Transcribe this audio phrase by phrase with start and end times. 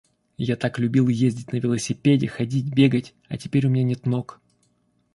[0.39, 4.41] Я так любил ездить на велосипеде, ходить, бегать, а теперь у меня нет ног.